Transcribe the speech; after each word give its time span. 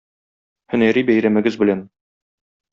Һөнәри 0.75 1.05
бәйрәмегез 1.11 1.61
белән! 1.65 1.87